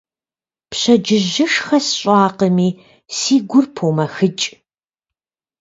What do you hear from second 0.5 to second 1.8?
Пщэдджыжьышхэ